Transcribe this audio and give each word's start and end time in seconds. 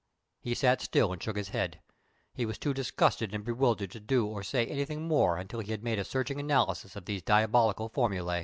He 0.39 0.55
sat 0.55 0.81
still, 0.81 1.13
and 1.13 1.21
shook 1.21 1.37
his 1.37 1.49
head. 1.49 1.79
He 2.33 2.43
was 2.47 2.57
too 2.57 2.73
disgusted 2.73 3.35
and 3.35 3.45
bewildered 3.45 3.91
to 3.91 3.99
do 3.99 4.25
or 4.25 4.41
say 4.41 4.65
anything 4.65 5.07
more 5.07 5.37
until 5.37 5.59
he 5.59 5.69
had 5.69 5.83
made 5.83 5.99
a 5.99 6.03
searching 6.03 6.39
analysis 6.39 6.95
of 6.95 7.05
these 7.05 7.21
diabolical 7.21 7.87
formulæ. 7.87 8.39